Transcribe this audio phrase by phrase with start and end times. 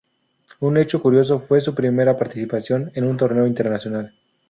[0.61, 4.15] Un hecho curioso fue su primera participación en un torneo internacional.